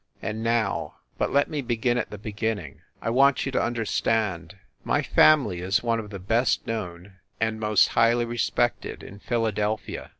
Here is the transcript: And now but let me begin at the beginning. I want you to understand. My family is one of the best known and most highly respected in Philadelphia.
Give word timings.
And 0.19 0.43
now 0.43 0.95
but 1.19 1.31
let 1.31 1.47
me 1.47 1.61
begin 1.61 1.95
at 1.99 2.09
the 2.09 2.17
beginning. 2.17 2.81
I 3.03 3.11
want 3.11 3.45
you 3.45 3.51
to 3.51 3.61
understand. 3.61 4.55
My 4.83 5.03
family 5.03 5.61
is 5.61 5.83
one 5.83 5.99
of 5.99 6.09
the 6.09 6.17
best 6.17 6.65
known 6.65 7.17
and 7.39 7.59
most 7.59 7.89
highly 7.89 8.25
respected 8.25 9.03
in 9.03 9.19
Philadelphia. 9.19 10.09